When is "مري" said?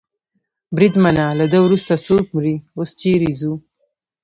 2.35-2.55